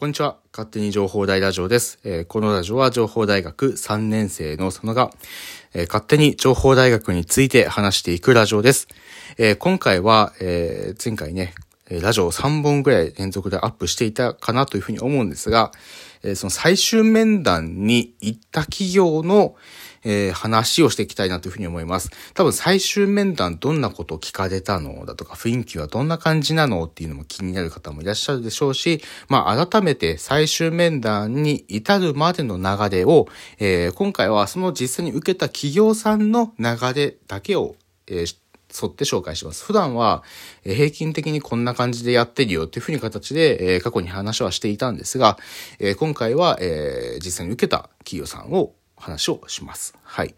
[0.00, 0.38] こんにちは。
[0.50, 1.98] 勝手に情報大ラジオです。
[2.04, 5.10] えーこのラジオは情報大学3年生の佐野が、
[5.74, 8.88] えー勝手に情報大学について話していくラジオです。
[9.36, 11.52] えー今回は、え前回ね、
[11.90, 15.70] ラジオ3本ぐらい連続でアップしていたかなというふうに思うんですが、
[16.22, 19.54] えその最終面談に行った企業の、
[20.04, 22.10] えー話をしていきたいなというふうに思います。
[22.34, 37.76] 多分最終面談どんなことを聞かれたのだとか雰囲気はどんな感じなのっていうのも気になる方もいらっしゃるでしょうし、まあ改めて最終面談に至るまでの流れを、えー今回はその実際に受けた企業さんの流れだけを、
[38.06, 38.36] えー
[38.72, 39.64] 沿って紹介します。
[39.64, 40.22] 普段は、
[40.62, 45.38] 平均的にこんな感じでやってるよっていうふうに形で、過去に話はしていたんですが、
[45.96, 46.56] 今回は、
[47.20, 49.94] 実際に受けた企業さんを話をします。
[50.02, 50.34] はい。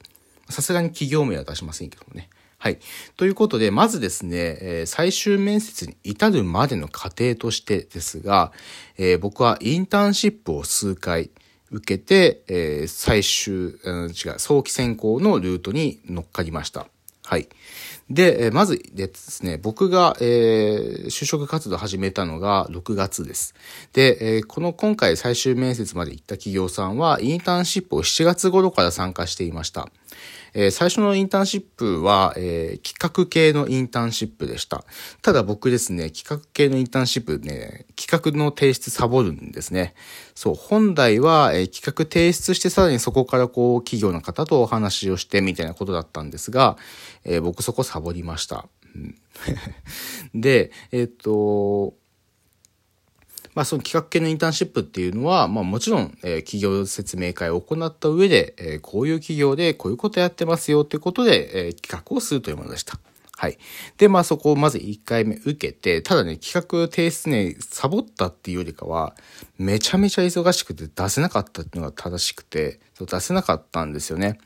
[0.49, 2.29] さすがに企業名は出しませんけどもね。
[2.59, 2.79] はい。
[3.17, 8.53] ということで、まずですね、え最終面接に至るまでの過程としてですが、
[8.97, 11.31] え僕はインターンシップを数回
[11.73, 16.87] 受けて、え最終、違う、早期選考のルートに乗っかりました。
[17.25, 17.49] はい。
[18.11, 23.55] で、まずですね、僕が、えー就職活動を始めたのが6月です。
[23.93, 29.89] で、えーこの今回最終面接まで行った企業さんは、インターンシップを7月頃から参加していました。
[30.55, 34.85] えー最初のインターンシップは、えー企画系のインターンシップでした。
[35.23, 39.95] ただ僕ですね、企画系のインターンシップね、企画の提出サボるんですね。
[40.35, 46.77] そう、本来は、えー企画提出してさらにそこからこう、企業の方とお話をしてみたいなことだったんですが、
[47.25, 48.67] えー僕そこサボりました。
[48.95, 49.15] うん
[50.35, 51.95] で、えっ、と、
[53.55, 62.99] まあ、その企画系のインターンシップっていうのは、まあ、もちろん、えー企業説明会を行った上で、えーこういう企業でこういうことやってますよということで、えー企画をするというものでした。
[63.37, 63.59] はい。
[63.99, 69.17] で、まあ、そこをまず1回目受けて、ただね、企画提出ね、サボったっていうよりかは、
[69.59, 74.39] めちゃめちゃ忙しくて出せなかったっていうのが正しくて、出せなかったんですよね。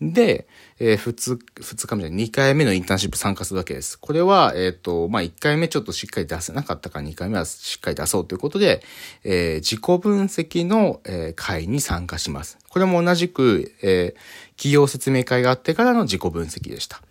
[0.00, 0.46] で、
[0.78, 3.98] えー、2, 2日目じゃ2回目のインターンシップ参加するわけです。
[3.98, 8.82] これは、えっ、と、まあ、1回目ちょっとしっかり出せなかったから2回目はしっかり出そうということで、
[9.24, 12.58] えー自己分析の、えー会に参加します。
[12.68, 14.20] これも同じく、えー
[14.56, 17.02] 企業説明会があってからの自己分析でした。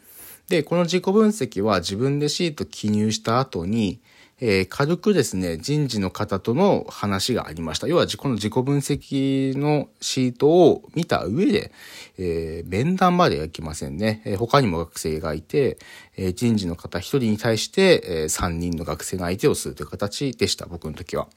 [0.47, 4.00] で、この自己分析は自分でシート記入した後に、
[4.41, 7.88] えー軽くですね、人事の方との話がありました。
[7.88, 11.72] 要は、この自己分析のシートを見た上で、
[12.18, 14.22] えー面談まではいきませんね。
[14.25, 15.78] えー他にも学生がいて、
[16.18, 21.28] え人事の方一人に対して、え3人の学生の相手をするという形でした、僕の時は。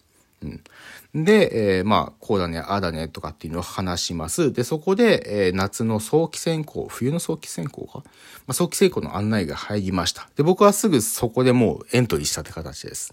[1.14, 4.52] で、えーまあ、こうだね、ああだね、とかっていうのを話します。
[4.52, 8.04] で、そこで、えー夏の早期選考、冬の早期選考か、ま
[8.48, 10.28] あ、早期選考の案内が入りました。
[10.36, 13.12] で、僕はすぐそこでもうエントリーしたって形です。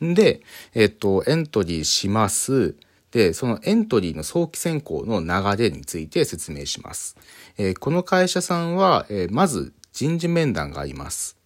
[0.00, 0.42] で、
[0.74, 2.74] えっと、エントリーします。
[3.12, 7.16] で、そのエントリーの早期選考の流れについて説明します。
[7.58, 11.36] えーこの会社さんは、えーまず人事面談があります。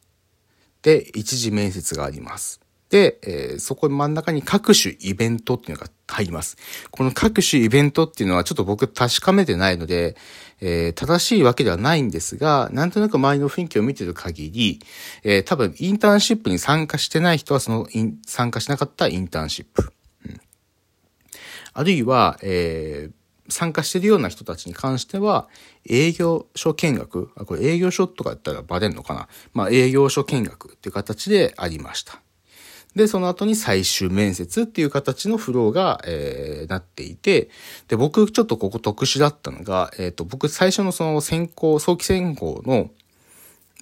[0.83, 2.61] で、一次面接があります。
[2.91, 6.57] で、えーそこ真ん中に各種イベントっていうのが入ります。
[6.91, 10.17] この各種イベントっていうのはちょっと僕確かめてないので、
[10.61, 14.81] えー正しいわけではないんですが、なんとなく周りの雰囲気を見てる限り、
[15.23, 17.89] えー多分インターンシップに参加してない人はその
[18.27, 19.93] 参加しなかったインターンシップ。
[20.27, 20.41] うん
[21.73, 23.15] あるいは、えー
[23.49, 25.49] 参加してるような人たちに関しては、
[25.87, 32.23] 営業所見学、あ、これ営業所とかやったらバレんのかなまあ、営業所見学っていう形でありました。
[32.95, 37.51] で、その後に最終面接っていう形のフローが、えーなっていて、
[37.89, 42.91] で、僕ちょっとここ特殊だったのが、えっ、と、僕最初のその選考、早期選考の、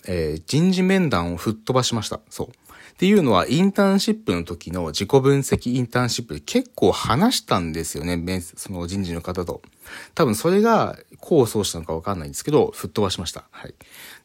[0.06, 2.20] えー人事面談を吹っ飛ばしました。
[2.30, 2.48] そう。
[2.48, 9.62] っていうのは、インターンシップの時の自己分析インターンシップで結構話したんですよね、その人事の方と。
[10.14, 13.44] 多分それが功を奏したのかわかんないんですけど、吹っ飛ばしました。
[13.50, 13.74] はい。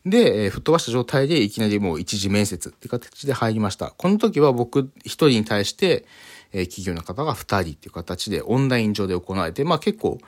[0.05, 3.93] で、えー吹っ飛ばした状態でいきなりもう一次面接って形で入りました。
[3.97, 6.05] この時は僕一人に対して、
[6.51, 10.19] えー企業の方が二人っていう形でオンライン上で行われて、まあ結構、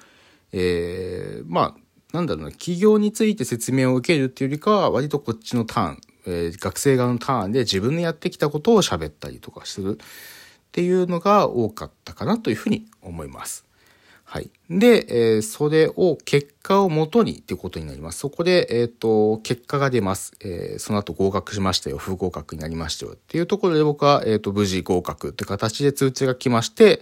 [0.53, 1.81] えーまあ、
[2.13, 10.05] なんだろうな、企業について説明を受けるっていうよりかは、割とこっちのターン、えー学生側のターンで自分のやってきたことを喋ったりとかするっ
[10.71, 13.65] ていうのが多かったかなというふうに思います。
[14.23, 14.49] はい。
[14.69, 18.19] で、えーそれを、結果をもとにっていうことになります。
[18.19, 20.33] そこで、えっ、と、結果が出ます。
[20.41, 27.01] えーその後合格しましたよ、不合格になりましたよっていうところで僕は、えっ、と、無事合格って形で通知が来まして、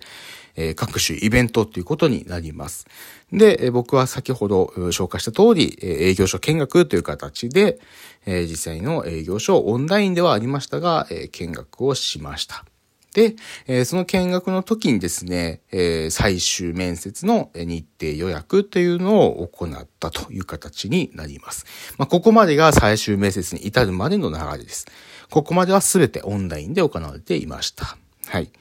[0.57, 2.88] え各種イベントっていうことになります。
[3.31, 7.80] で、僕は先ほど紹介した通り、営業所見学という形で、
[8.25, 12.65] 実際の営業所オンラインではありましたが、見学をしました。
[13.13, 21.65] で、え、その見学の時にですね、え、最終面接の日程予約というのを行ったという形になります。
[21.98, 24.86] まあ、ここまでが最終面接に至るまでの流れです。
[25.31, 27.98] ここまでは全てオンラインで行われていました。
[28.27, 28.51] はい。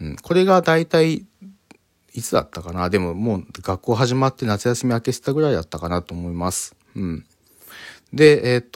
[0.00, 1.26] うん、これが大体、
[2.14, 2.90] いつだったかな？
[2.90, 6.74] でももう学校始まって夏休み明けしたぐらいだったかなと思います。
[6.96, 7.24] うん。
[8.12, 8.70] で、えっ、ー、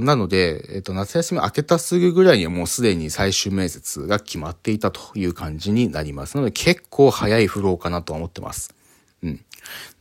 [0.00, 8.74] と、なので、えっ、ー、と、夏休み明けたすぐぐらいにはもうすでに最終面接が決まっていたという感じになりますので、結構早いフローかなと思ってます。
[9.22, 9.44] うん。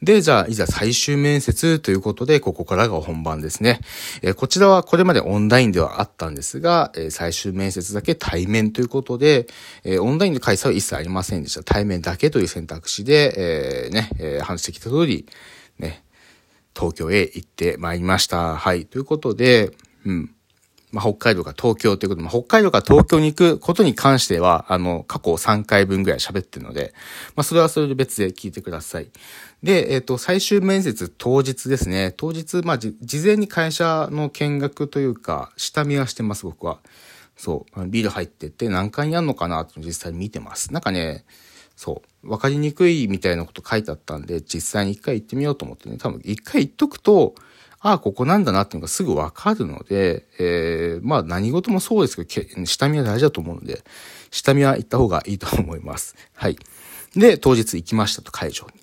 [0.02, 3.82] で、じゃあ、いざ最終面接ということで、ここからが本番ですね。
[4.22, 9.48] えー、こちらはこれまでオンラインではあったんですが、えー、最終面接だけ対面ということで、
[9.84, 11.64] えー、オンラインの開催は一切ありませんでした。
[11.64, 15.28] 対面だけという選択肢で、えー、ね、えー、話してきた通り、
[15.78, 16.04] ね、
[16.76, 18.56] 東京へ行ってまいりました。
[18.56, 18.86] はい。
[18.86, 19.72] ということで、
[20.06, 20.36] うん。
[20.92, 26.94] まあ、北海道が東京ということで、北海道が東京に行くことに関しては、あの、過去3回分ぐらい喋ってるので、
[27.36, 29.10] まあ、それはそれで別で聞いてください。
[29.64, 32.14] で、えっ、ー、と、最終面接当日ですね。
[32.18, 36.80] 当日、まあ、事前に会社の見学というか、下見はしてます、僕は。
[37.38, 37.88] そう。
[37.88, 40.74] ビール入ってて何回やんのかなと実際見てます。
[40.74, 41.26] なんかね、
[41.76, 42.30] そう。
[42.30, 45.98] わかりにくいみたいなこと書いてあったんで、実際に一回行ってみようと思ってね。
[45.98, 47.34] 多分一回行っとくと、
[47.84, 53.84] ああ、ここなんだなっていうのがすぐわかるので、えー、まあ何事もそうですけど、下見は大事だと思うので、
[54.30, 56.16] 下見は行った方がいいと思います。
[56.36, 56.58] はい。
[57.16, 58.74] で、当日行きましたと、会場に。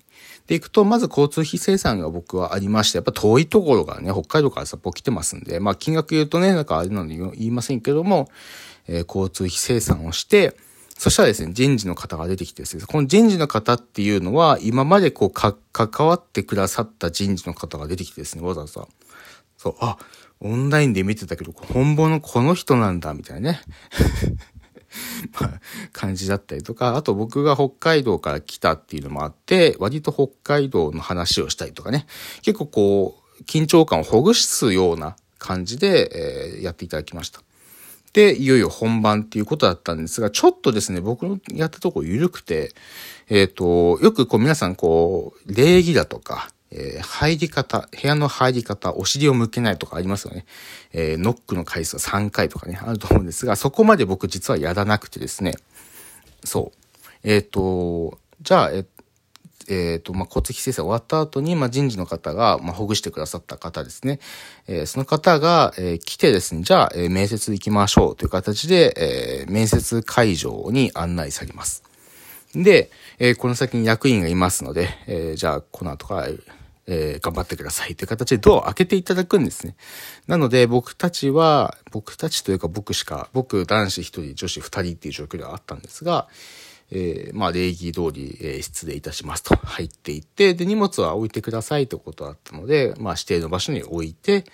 [0.47, 8.29] で、行くと、まず交通費生産が僕はありまして、やっぱ遠いところがね、北海道から札幌来てますんで、まあ金額言うとね、なんかあれなので言いませんけども、
[8.87, 10.57] えー、交通費生産をして、
[10.99, 18.85] そしたらですね、人事の方が出てきてですね、この人事の方っていうのは、今までこう、か、関わってくださった人事の方が出てきてですね、わざわざ。
[19.57, 19.97] そう、あ、
[20.41, 23.61] オンラインで見てたけど、本物この人なんだ、みたいなね。
[25.39, 25.61] まあ、
[25.93, 32.07] 感じだったりとか、あと僕が北海道から来たっていうのもあって、割と北海道の話をしたりとかね、
[32.41, 37.41] 結構こう、緊張感をほぐすような感じで、えー、やっていただきました。
[38.13, 42.73] で、いよいよ本番っていうことだったんですが、ちょっとですね、僕のやったとこ緩くて、
[43.29, 50.45] えっ、ー、と、よくこう皆さんこう、礼儀だとか、えー、入り方、部屋の入り方、お尻を向けないとかありますよね。
[50.93, 55.53] えー、ノックの回数は3回とかね、あると思うんですが、そこまで僕実はやらなくてですね、
[56.43, 56.77] そう。
[57.23, 58.85] えっ、ー、と、じゃあ、えっ
[59.69, 64.19] えっ、ー、と、まあ、骨費生成終わった後に、まあ、人事の方が、まあ、ほぐしてくださった方ですね。
[64.67, 71.83] えー、その方が、えー、来てですね、じゃあ、えー、面接行きましょうという形で、えー、面接会場に案内されます。
[72.55, 72.89] で、
[73.19, 76.27] えー、この先に役員がいますので、えー、じゃあ、この後から、
[76.91, 79.75] えー、頑張ってくださいという形でドアを開けていただくんですね。
[80.27, 86.27] なので僕たちは、僕たちというか僕しか、僕男子1人、女子2人っていう状況ではあったんですが、
[86.91, 94.45] えー、まあ、礼儀通り、えー、失礼いたしますと 入っていって、で、荷物は置いてくださいということだったので、まあ、指定の場所に置いて、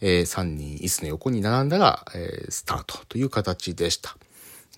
[0.00, 4.16] えー、3人椅子の横に並んだら、えー、スタートという形でした。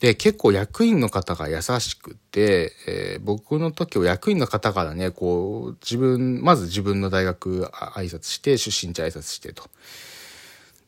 [0.00, 9.64] で、結構役員の方が優しくて、えー、僕の時は役員の方からね、こう、自分、まず自分の大学挨拶して、出身地挨拶してと。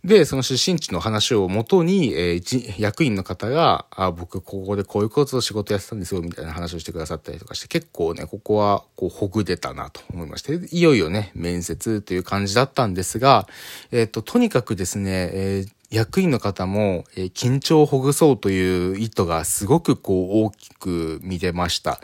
[0.05, 13.49] で、その出身地の話をもとに、えー、役員の方が、あ、僕ここでこういうことを仕事やってたんですよ、みたいな話をしてくださったりとかして、結構ね、ここは、こう、ほぐれたなと思いまして、いよいよね、面接という感じだったんですが、
[13.91, 21.99] えっ、ー、と、とにかくですね、えー役員の方も、えー、緊張をほぐそうという意図がすごくこう大きく見れました。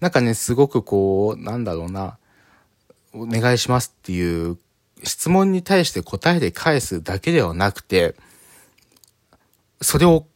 [0.00, 2.16] なんかね、すごくこう、なんだろうな、
[3.12, 4.56] お願いしますっていう
[5.04, 8.14] 質問に対して答えで返すだけではなくて、
[9.80, 10.26] それを、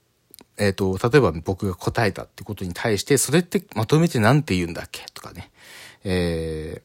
[0.58, 5.50] えっ、ー、と、例えば僕が答えたってことに対して、それってまとめて何て言うんだっけとかね。
[6.04, 6.82] え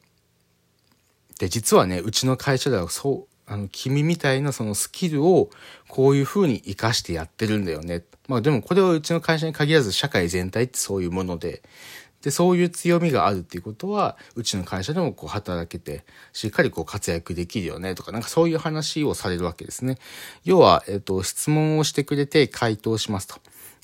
[1.36, 5.50] ー、で、実はね、うちの会社ではそう、あの、君みたいなそのスキルを
[5.88, 8.02] こういうふうに活かしてやってるんだよね。
[8.26, 11.62] まあでもこれはうちの会社に限らず社会全体ってそういうもので、
[12.22, 19.98] で、そういう強みがあるっていうことは、うちの会社でもこう働けて、しっかりこう活躍できるよねとか、なんかそういう話をされるわけですね。
[20.44, 23.36] 要は、えっ、と、質問をしてくれて回答しますと。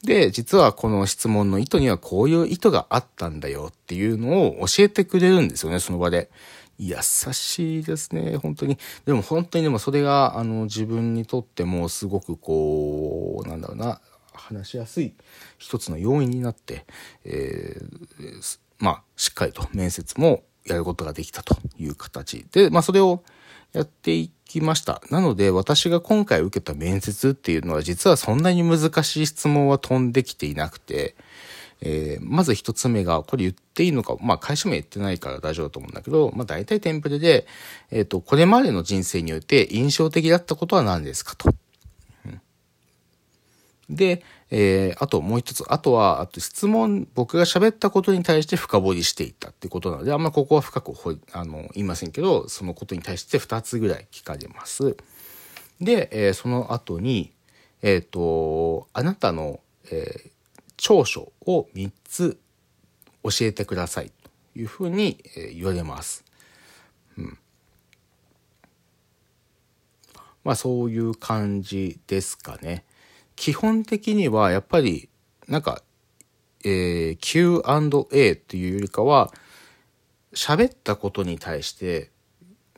[0.03, 6.31] で、実はこの質問の意図にはこういう意図があったんだよっていうのを教えてくれるんですよね、その場で。
[6.79, 8.79] 優しいですね、本当に。
[9.07, 14.01] でも本当にでもそれが、あの、自分にとってもすごくこう、なんだろうな、
[14.49, 15.15] 話しやすい
[15.59, 16.85] 一つの要因になって、
[17.25, 23.23] えー、まあ、しっかりと面接もやることができたという形で、まあそれを
[23.73, 25.03] やっていきました。
[25.11, 31.17] なので私が今回受けた面接っていうのは実はそんなに難しい質問は飛んできていなくて、
[31.81, 37.47] えー、まず一つ目が、これ言っていいのか、まあ会社名言ってないから大丈夫だと思うんだけど、まあ大体テンプレで、
[37.91, 41.55] えっ、ー、と、これまでの人生において印象的だったことは何ですかと。
[43.91, 44.23] で、
[44.57, 54.97] えー、あともう一つ、あとは、あと質問、僕が喋ったことに対して深掘りしていったっていうことなので、あんまここは深くほあの言いませんけど、そのことに対して二つぐらい聞かれます。
[55.81, 57.33] で、えー、その後に、
[57.83, 59.59] えっ、ー、と、あなたの、
[59.91, 60.31] えー、
[60.77, 62.39] 長所を3つ
[63.25, 64.31] 教えてくださいと
[64.61, 66.25] いうふうにえ言われます。
[67.19, 67.39] うん。
[70.45, 72.85] まあそういう感じですかね。
[73.37, 75.09] 基本的にはやっぱり
[75.49, 75.83] なんか、
[76.65, 79.33] えー、Q&A っていうよりかは
[80.35, 82.11] 喋ったことに対して、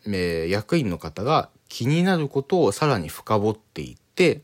[0.07, 4.43] えー、役員の方が気になることをさらに深掘っていって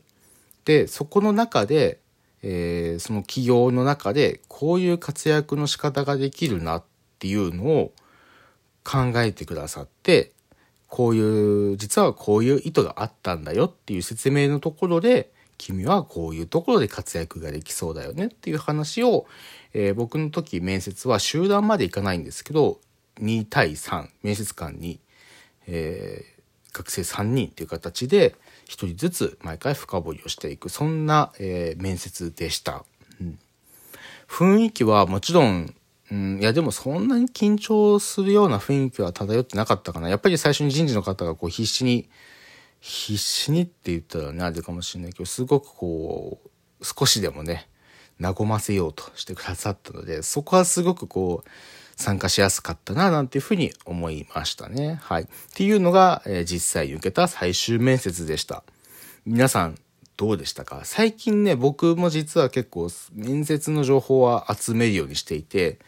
[0.65, 1.99] でそこの中で
[2.43, 6.83] えー、その企業の中でこういう活躍の仕方ができるなっ
[7.19, 7.93] ていうのを
[8.83, 10.33] 考えてくださって
[10.87, 19.25] こういう実はこういう意図があったんだよっていう説明のところで君はこういうところで活躍ができそうだよねっていう話を、
[19.73, 22.79] えー、僕の時面接は集団まで行かないんですけど
[23.21, 24.99] 2対3面接官に、
[25.67, 32.83] えー、学生3人っていう形で一人ずつ毎回深掘りをしていく、そんな、えー、面接でした、
[33.21, 33.39] うん。
[34.27, 35.73] 雰囲気はもちろん、
[36.11, 40.09] うん、いやでもそんなに緊張するような雰囲気は漂ってなかったかな。
[40.09, 42.09] やっぱり最初に人事の方がこう必死に、
[42.85, 47.69] 必死にって言ったらね、あれかもしれないけど、すごくこう、少しでもね、
[48.19, 51.49] 和ませようとしてくださったので、そこはすごくこう、
[51.95, 54.99] 参加しやすかったな、なんていうふうに思いましたね。
[55.01, 55.23] はい。
[55.23, 58.63] っていうのが、えー、実際受けた最終面接でした。
[59.25, 59.79] 皆さん、
[60.17, 60.81] どうでしたか？
[60.83, 65.79] 最近ね、僕も実は結構面接の情報は集めるようにしていて、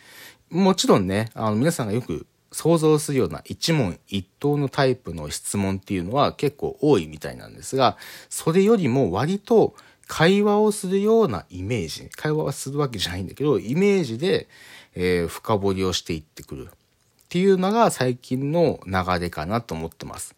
[0.49, 2.25] もちろんね、あの皆さんがよく
[2.55, 7.97] 想像するような一問一答のタイプの質問っていうのは結構多いみたいなんですが、
[8.29, 9.75] それよりも割と
[10.07, 14.47] 会話をするようなイメージ、会話はするわけじゃないんだけど、イメージで、
[14.95, 20.33] えー、深掘りをしていってくるっていうのが最近の流れかなと思ってます。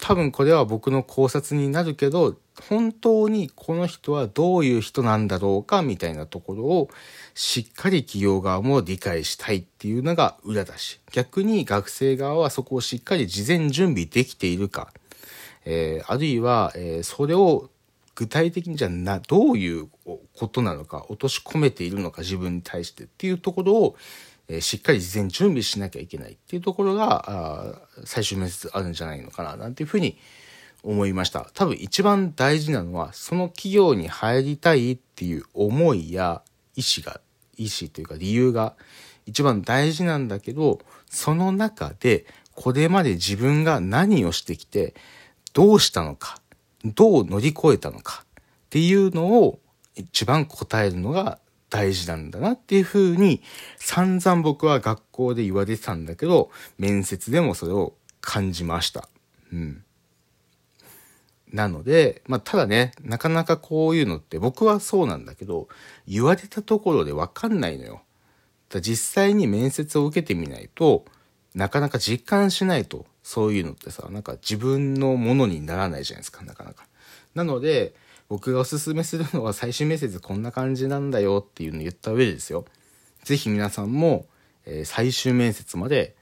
[0.00, 6.90] 多分これは僕の考察になるけど、本当にこの人はどういう人なんだろうかみたいなところを
[7.34, 14.92] しっかり企業側も理解したいっていうのが裏だし、逆に学生側はそこをしっかり事前準備できているか、
[15.64, 17.70] えー、あるいは、えー、それを
[18.14, 19.88] 具体的にじゃな、どういう
[20.34, 23.96] ことなのか、落とし込めているのか、自分に対してっていうところを、
[24.48, 30.18] えしっかり事前準備しなきゃいけないっていうところが、あ最終面接あるんじゃないのかな、なんていうふうに
[30.82, 31.50] 思いました。
[31.54, 36.42] 多分一番大事なのは、その企業に入りたいっていう思いや
[36.76, 37.20] 意思が、
[37.56, 38.74] 意思というか理由が
[39.26, 40.80] 一番大事なんだけど、
[41.10, 44.94] その中で、これまで自分が何をしてきて、
[45.52, 46.40] どうしたのか、
[46.84, 48.34] どう乗り越えたのかっ
[48.70, 49.60] ていうのを
[49.94, 51.38] 一番答えるのが
[51.70, 53.42] 大事なんだなっていうふうに
[53.76, 59.08] 散々僕は学校で言われてたんだけど、面接でもそれを感じました。
[59.52, 59.84] うん。
[61.52, 65.68] なので、まあ、ただね、なかなかこういうのって僕はそうなんだけど、
[66.06, 68.02] 言われたところでわかんないのよ。
[68.68, 71.04] だ実際に面接を受けてみないと、
[71.54, 76.86] なかなか実感しないと、そういうのってさ、なんか自分のものにならないじゃないですか、なかなか。
[77.34, 77.94] なので、
[78.28, 82.66] 僕がおすすめするのは最終面接こんな感じなんだよっていうのを言った上でですよ。
[83.24, 84.26] ぜひ皆さんも、
[84.66, 86.14] えー、最終面接まで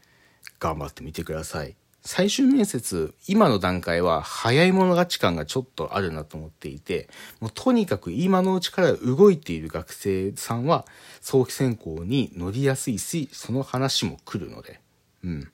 [0.61, 1.75] 頑張ってみてください。
[2.07, 7.09] 最終面接、今の段階は早い者勝ち感がちょっとあるなと思っていて、
[7.41, 10.87] もうとにかく今のうちから動いている学生さんは
[11.21, 14.81] 早期選考に乗りやすいし、その話も来るので、
[15.25, 15.51] うん。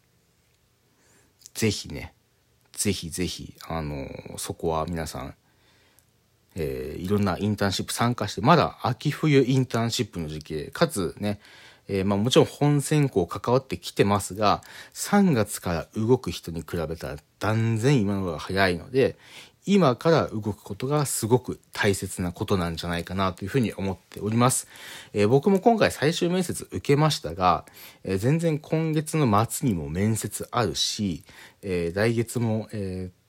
[1.55, 2.13] ぜひね、
[2.73, 5.35] ぜひぜひ、あのそこは皆さん、
[6.55, 11.41] えー、いろんなインターンシップ参加して、まだ秋冬インターンシップの時期で、かつね、
[11.93, 14.63] えー、まあもちろん本選考関わってきてますが、
[14.95, 19.17] 3月から動く人に比べたら断然今の方が早いので、
[19.67, 24.69] 今から動くことがすごく大切なことなんじゃないかなというふうに思っております。
[25.13, 27.67] えー、僕も今回最終面接受けましたが、
[28.05, 31.25] えー、全然今月の末にも面接あるし、
[31.61, 33.22] えー、来月も、えー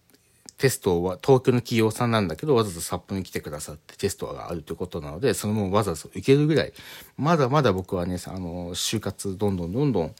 [0.57, 6.73] テストは東京の企業さんなんだけど、わざわざ札幌に来てくださってテストがあるということなので、そのままわざわざ受けるぐらい、
[7.17, 10.15] まだまだ僕はね、あの、就活どんどんどんどん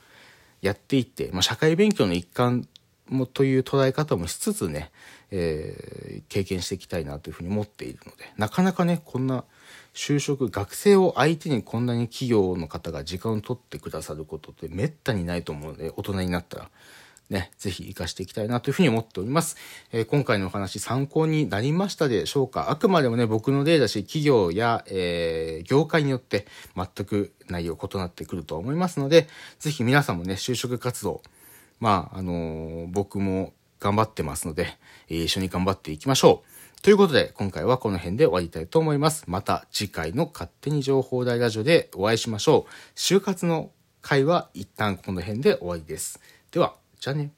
[0.61, 2.67] やっていって、まあ、社会勉強の一環
[3.09, 4.91] もという捉え方もしつつね、
[5.31, 9.43] えー経験していきたいなというふうに思っているので、なかなかね、こんな
[9.93, 16.69] 就職、学生を相手にこんなに企業の方が時間を取ってくださることってめったにないと思うので、大人になったら。
[17.29, 19.57] ね、ぜひ活かしていきたいなというふうに思っております。
[19.91, 22.69] えー今回のお話参考になりましたでしょうか？
[22.69, 29.27] あくまでもね、僕の例だし、企業や、えー業界によって全く内容異なってくると思いますので、
[29.59, 31.21] ぜひ皆さんもね、就職活動、
[31.79, 34.77] まあ、あのー僕も頑張ってますので、
[35.09, 36.81] え一緒に頑張っていきましょう。
[36.81, 39.23] ということで、今回はこの辺で終わりたいと思います。
[39.27, 42.71] また次回の勝手に情報大ラジオでお会いしましょう。
[42.95, 46.19] 就活の会は一旦この辺で終わりです。
[46.51, 47.33] では、じゃあね。